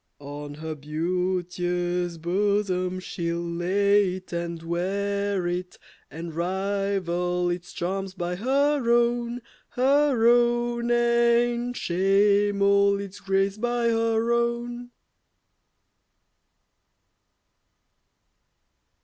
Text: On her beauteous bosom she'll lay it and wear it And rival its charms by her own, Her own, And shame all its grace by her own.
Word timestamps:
On 0.17 0.55
her 0.55 0.73
beauteous 0.73 2.17
bosom 2.17 2.99
she'll 2.99 3.39
lay 3.43 4.15
it 4.15 4.33
and 4.33 4.63
wear 4.63 5.45
it 5.45 5.77
And 6.09 6.33
rival 6.35 7.51
its 7.51 7.71
charms 7.71 8.15
by 8.15 8.35
her 8.35 8.89
own, 8.91 9.43
Her 9.69 10.25
own, 10.27 10.89
And 10.89 11.77
shame 11.77 12.63
all 12.63 12.99
its 12.99 13.19
grace 13.19 13.59
by 13.59 13.89
her 13.89 14.33
own. 14.33 14.89